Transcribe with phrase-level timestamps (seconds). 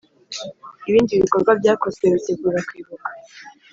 [0.89, 3.09] Ibindi bikorwa byakozwe bitegura kwibuka